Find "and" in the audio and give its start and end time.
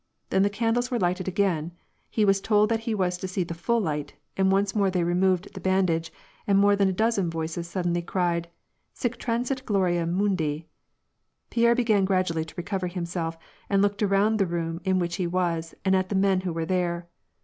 4.35-4.51, 6.47-6.57, 13.69-13.83, 15.85-15.95